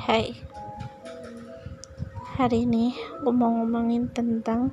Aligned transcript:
Hai. 0.00 0.32
Hari 2.40 2.64
ini 2.64 2.96
aku 3.20 3.36
mau 3.36 3.52
ngomongin 3.52 4.08
tentang 4.08 4.72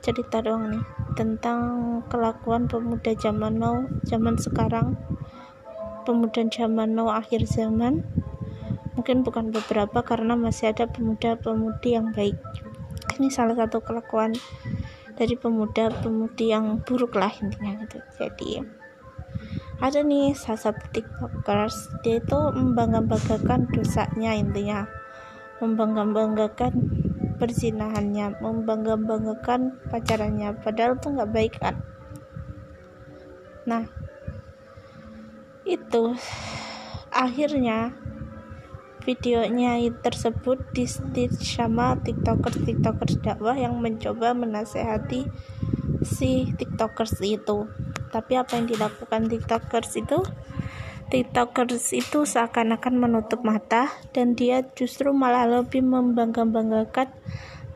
cerita 0.00 0.40
doang 0.40 0.72
nih 0.72 0.84
tentang 1.20 1.60
kelakuan 2.08 2.64
pemuda 2.64 3.12
zaman 3.12 3.60
now 3.60 3.84
zaman 4.08 4.40
sekarang. 4.40 4.96
Pemuda 6.08 6.48
zaman 6.48 6.96
now 6.96 7.12
akhir 7.12 7.44
zaman. 7.44 8.08
Mungkin 8.96 9.20
bukan 9.20 9.52
beberapa 9.52 10.00
karena 10.00 10.32
masih 10.32 10.72
ada 10.72 10.88
pemuda-pemudi 10.88 12.00
yang 12.00 12.16
baik. 12.16 12.40
Ini 13.20 13.28
salah 13.28 13.52
satu 13.52 13.84
kelakuan 13.84 14.32
dari 15.12 15.36
pemuda-pemudi 15.36 16.56
yang 16.56 16.80
buruk 16.88 17.20
lah 17.20 17.36
intinya 17.36 17.84
gitu. 17.84 18.00
Jadi 18.16 18.64
ada 19.76 20.00
nih 20.00 20.32
satu 20.32 20.72
tiktokers 20.92 21.92
dia 22.00 22.16
itu 22.18 22.38
membangga-banggakan 22.56 23.68
dosanya 23.68 24.32
intinya. 24.32 24.88
Membangga-banggakan 25.60 26.72
perzinahannya 27.36 28.40
membangga-banggakan 28.40 29.76
pacarannya 29.92 30.56
padahal 30.64 30.96
itu 30.96 31.06
nggak 31.12 31.32
baik 31.32 31.54
kan? 31.60 31.76
Nah 33.68 33.84
itu 35.68 36.16
akhirnya 37.12 37.92
videonya 39.04 39.78
tersebut 40.02 40.58
di 40.72 40.88
sama 41.30 41.94
tiktokers 42.00 42.58
tiktokers 42.64 43.20
dakwah 43.22 43.54
yang 43.54 43.78
mencoba 43.78 44.34
menasehati 44.34 45.28
si 46.02 46.50
tiktokers 46.56 47.20
itu 47.22 47.70
tapi 48.16 48.40
apa 48.40 48.56
yang 48.56 48.64
dilakukan 48.64 49.28
tiktokers 49.28 49.92
itu 50.00 50.24
tiktokers 51.12 51.92
itu 51.92 52.24
seakan-akan 52.24 52.96
menutup 52.96 53.44
mata 53.44 53.92
dan 54.16 54.32
dia 54.32 54.64
justru 54.72 55.12
malah 55.12 55.44
lebih 55.44 55.84
membangga-banggakan 55.84 57.12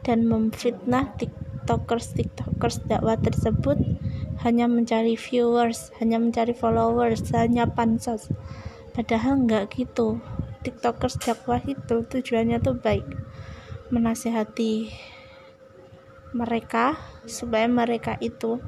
dan 0.00 0.24
memfitnah 0.24 1.12
tiktokers. 1.20 2.16
Tiktokers 2.16 2.80
dakwah 2.88 3.20
tersebut 3.20 3.76
hanya 4.40 4.64
mencari 4.64 5.14
viewers 5.20 5.92
hanya 6.00 6.16
mencari 6.16 6.56
followers 6.56 7.28
hanya 7.36 7.68
pansos. 7.68 8.32
Padahal 8.96 9.44
nggak 9.44 9.76
gitu. 9.76 10.24
Tiktokers 10.64 11.20
dakwah 11.20 11.60
itu 11.68 12.00
tujuannya 12.08 12.58
tuh 12.64 12.80
baik 12.80 13.04
menasehati 13.92 14.88
mereka 16.30 16.94
supaya 17.26 17.66
mereka 17.66 18.14
itu 18.22 18.62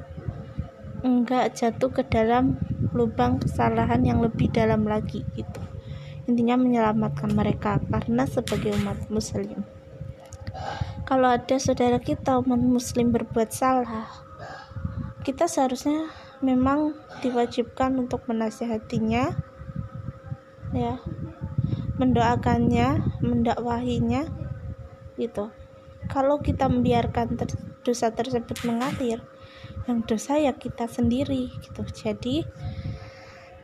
enggak 1.03 1.53
jatuh 1.53 1.91
ke 1.91 2.07
dalam 2.07 2.57
lubang 2.95 3.37
kesalahan 3.43 4.01
yang 4.07 4.23
lebih 4.23 4.49
dalam 4.49 4.87
lagi 4.87 5.27
gitu. 5.35 5.61
Intinya 6.25 6.55
menyelamatkan 6.55 7.35
mereka 7.35 7.83
karena 7.91 8.23
sebagai 8.23 8.73
umat 8.79 9.11
muslim. 9.11 9.67
Kalau 11.03 11.35
ada 11.35 11.59
saudara 11.59 11.99
kita 11.99 12.39
umat 12.39 12.63
muslim 12.63 13.11
berbuat 13.11 13.51
salah 13.51 14.23
kita 15.23 15.47
seharusnya 15.47 16.11
memang 16.43 16.99
diwajibkan 17.23 17.95
untuk 17.95 18.27
menasihatinya 18.27 19.31
ya. 20.75 20.99
Mendoakannya 21.95 22.99
mendakwahinya 23.23 24.27
gitu. 25.15 25.47
Kalau 26.11 26.43
kita 26.43 26.67
membiarkan 26.67 27.39
ter 27.39 27.55
dosa 27.87 28.11
tersebut 28.11 28.67
mengalir 28.67 29.23
yang 29.87 30.03
dosa 30.07 30.39
ya 30.39 30.55
kita 30.55 30.87
sendiri 30.87 31.51
gitu. 31.59 31.83
Jadi 31.83 32.47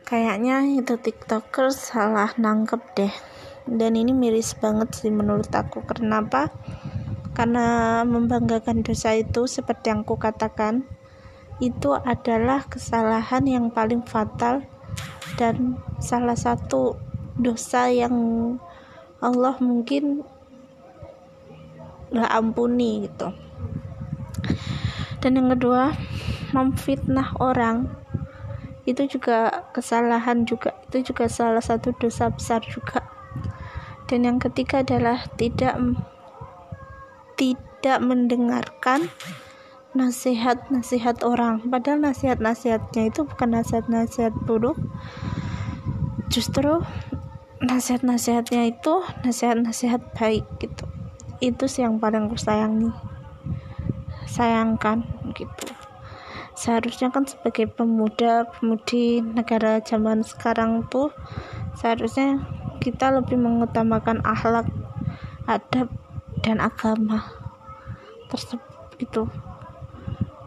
kayaknya 0.04 0.64
itu 0.80 0.96
tiktoker 1.00 1.72
salah 1.72 2.32
nangkep 2.36 2.82
deh. 2.96 3.14
Dan 3.70 3.94
ini 3.94 4.10
miris 4.10 4.56
banget 4.58 4.92
sih 4.96 5.12
menurut 5.12 5.48
aku. 5.52 5.84
Kenapa? 5.86 6.50
Karena 7.32 8.00
membanggakan 8.02 8.82
dosa 8.82 9.14
itu 9.14 9.46
seperti 9.46 9.94
yang 9.94 10.02
aku 10.02 10.18
katakan 10.18 10.84
itu 11.60 11.92
adalah 11.92 12.64
kesalahan 12.66 13.44
yang 13.44 13.66
paling 13.68 14.00
fatal 14.02 14.64
dan 15.36 15.76
salah 16.00 16.36
satu 16.36 16.96
dosa 17.36 17.92
yang 17.92 18.12
Allah 19.20 19.56
mungkin 19.60 20.24
nggak 22.10 22.32
ampuni 22.32 23.06
gitu 23.06 23.30
dan 25.20 25.36
yang 25.36 25.52
kedua 25.52 25.92
memfitnah 26.56 27.36
orang. 27.38 27.92
Itu 28.88 29.06
juga 29.06 29.68
kesalahan 29.76 30.48
juga. 30.48 30.74
Itu 30.88 31.04
juga 31.12 31.28
salah 31.28 31.62
satu 31.62 31.92
dosa 31.94 32.32
besar 32.32 32.64
juga. 32.64 33.04
Dan 34.08 34.26
yang 34.26 34.38
ketiga 34.42 34.82
adalah 34.82 35.22
tidak 35.38 35.78
tidak 37.36 37.98
mendengarkan 38.00 39.12
nasihat-nasihat 39.92 41.22
orang. 41.22 41.68
Padahal 41.68 42.00
nasihat-nasihatnya 42.02 43.12
itu 43.12 43.28
bukan 43.28 43.60
nasihat-nasihat 43.60 44.34
buruk. 44.48 44.80
Justru 46.32 46.80
nasihat-nasihatnya 47.60 48.72
itu 48.72 49.04
nasihat-nasihat 49.22 50.16
baik 50.16 50.48
gitu. 50.58 50.88
Itu 51.44 51.68
sih 51.68 51.84
yang 51.84 52.00
paling 52.00 52.32
aku 52.32 52.40
sayangi 52.40 53.09
sayangkan 54.30 55.02
gitu. 55.34 55.74
Seharusnya 56.54 57.10
kan 57.10 57.26
sebagai 57.26 57.66
pemuda 57.66 58.46
pemudi 58.46 59.18
negara 59.18 59.82
zaman 59.82 60.22
sekarang 60.22 60.86
tuh 60.86 61.10
seharusnya 61.74 62.46
kita 62.78 63.10
lebih 63.10 63.34
mengutamakan 63.34 64.22
akhlak 64.22 64.70
adab 65.50 65.90
dan 66.46 66.62
agama 66.62 67.26
tersebut 68.30 68.70
itu 69.02 69.26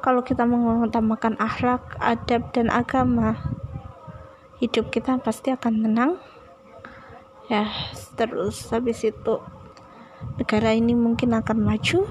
kalau 0.03 0.19
kita 0.23 0.44
mengutamakan 0.44 1.39
akhlak 1.39 1.95
adab 2.00 2.51
dan 2.51 2.67
agama 2.67 3.39
hidup 4.59 4.91
kita 4.91 5.19
pasti 5.19 5.51
akan 5.51 5.83
tenang. 5.83 6.11
Ya 7.51 7.67
terus 8.15 8.67
habis 8.71 9.03
itu 9.03 9.44
negara 10.39 10.71
ini 10.71 10.95
mungkin 10.95 11.35
akan 11.35 11.59
maju 11.59 12.07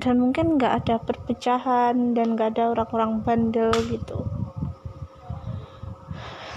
dan 0.00 0.18
mungkin 0.18 0.56
nggak 0.56 0.84
ada 0.84 0.96
perpecahan 0.98 2.16
dan 2.16 2.34
nggak 2.34 2.56
ada 2.56 2.72
orang-orang 2.72 3.20
bandel 3.20 3.70
gitu. 3.92 4.26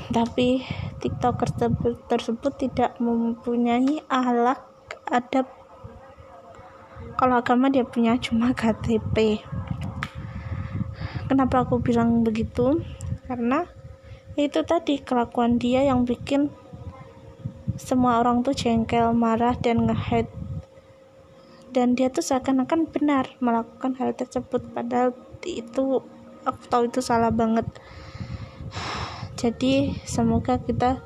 Tapi 0.09 0.64
tiktoker 1.04 1.50
tersebut, 2.08 2.54
tidak 2.56 2.96
mempunyai 2.98 4.02
ahlak 4.08 4.64
adab. 5.12 5.52
Kalau 7.20 7.38
agama 7.38 7.70
dia 7.70 7.86
punya 7.86 8.18
cuma 8.18 8.56
KTP 8.56 9.44
kenapa 11.34 11.66
aku 11.66 11.81
bilang 11.81 12.22
begitu? 12.22 12.84
Karena 13.25 13.66
itu 14.38 14.62
tadi 14.62 15.02
kelakuan 15.02 15.58
dia 15.58 15.81
yang 15.81 16.06
bikin 16.06 16.54
semua 17.74 18.22
orang 18.22 18.46
tuh 18.46 18.54
jengkel 18.54 19.18
marah 19.18 19.58
dan 19.58 19.90
ngehead 19.90 20.30
dan 21.74 21.98
dia 21.98 22.14
tuh 22.14 22.22
seakan-akan 22.22 22.88
benar 22.94 23.34
melakukan 23.42 23.98
hal 23.98 24.14
tersebut. 24.14 24.62
Padahal 24.72 25.18
itu 25.42 26.06
aku 26.46 26.64
tahu 26.70 26.88
itu 26.88 27.02
salah 27.02 27.34
banget. 27.34 27.66
Jadi 29.42 29.98
semoga 30.06 30.62
kita 30.62 31.02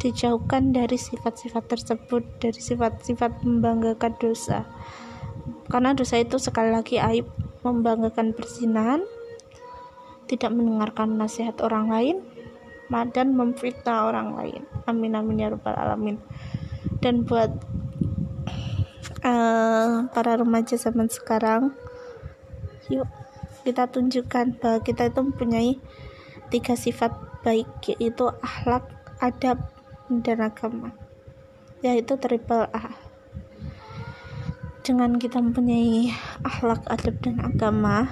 dijauhkan 0.00 0.72
dari 0.72 0.96
sifat-sifat 0.96 1.64
tersebut 1.68 2.22
dari 2.40 2.56
sifat-sifat 2.56 3.44
membanggakan 3.44 4.16
dosa. 4.16 4.64
Karena 5.68 5.92
dosa 5.92 6.16
itu 6.16 6.40
sekali 6.40 6.72
lagi 6.72 6.96
aib 6.96 7.28
membanggakan 7.60 8.32
persinahan 8.32 9.04
tidak 10.28 10.52
mendengarkan 10.54 11.20
nasihat 11.20 11.60
orang 11.60 11.92
lain 11.92 12.16
dan 13.12 13.36
memfitnah 13.36 14.08
orang 14.08 14.32
lain. 14.32 14.62
Amin 14.88 15.12
amin 15.12 15.44
ya 15.44 15.48
rabbal 15.52 15.76
alamin. 15.76 16.16
Dan 17.04 17.28
buat 17.28 17.52
uh, 19.22 20.06
para 20.12 20.32
remaja 20.38 20.78
zaman 20.78 21.10
sekarang 21.10 21.74
yuk 22.88 23.08
kita 23.66 23.84
tunjukkan 23.90 24.56
bahwa 24.56 24.80
kita 24.80 25.12
itu 25.12 25.20
mempunyai 25.20 25.72
tiga 26.48 26.72
sifat 26.72 27.12
baik 27.44 27.68
yaitu 27.84 28.32
akhlak 28.40 28.88
adab 29.20 29.60
dan 30.08 30.40
agama 30.40 30.96
yaitu 31.84 32.18
triple 32.18 32.66
A. 32.74 32.96
Dengan 34.82 35.20
kita 35.20 35.38
mempunyai 35.38 36.10
akhlak 36.42 36.80
adab 36.88 37.20
dan 37.20 37.44
agama 37.44 38.08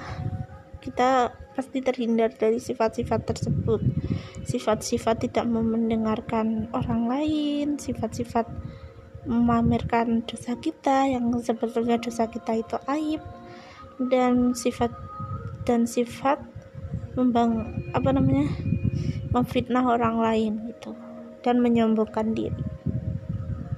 kita 0.77 1.33
pasti 1.57 1.81
terhindar 1.81 2.31
dari 2.37 2.61
sifat-sifat 2.61 3.25
tersebut. 3.27 3.81
Sifat-sifat 4.45 5.27
tidak 5.27 5.49
mendengarkan 5.49 6.69
orang 6.71 7.09
lain 7.09 7.67
sifat-sifat 7.81 8.45
memamerkan 9.27 10.23
dosa 10.23 10.55
kita 10.55 11.11
yang 11.11 11.29
sebetulnya 11.43 11.99
dosa 11.99 12.31
kita 12.31 12.63
itu 12.63 12.79
aib 12.87 13.21
dan 14.11 14.55
sifat 14.55 14.89
dan 15.67 15.83
sifat 15.83 16.39
membang 17.19 17.75
apa 17.91 18.15
namanya 18.15 18.47
memfitnah 19.35 19.83
orang 19.83 20.23
lain 20.23 20.53
gitu 20.71 20.95
dan 21.43 21.59
menyombongkan 21.59 22.31
diri 22.31 22.66